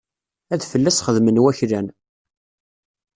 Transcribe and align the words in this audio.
Ad 0.53 0.61
fell-as 0.71 1.01
xedmen 1.05 1.41
waklan. 1.43 1.87